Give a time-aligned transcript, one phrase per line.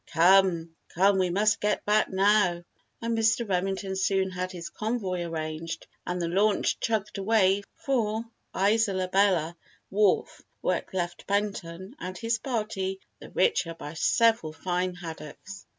[0.07, 2.63] "Come, come we must get back now!"
[3.03, 3.47] And Mr.
[3.47, 9.55] Remington soon had his convoy arranged and the launch chugged away for Isola Bella
[9.91, 15.67] wharf where it left Benton and his party the richer by several fine haddocks.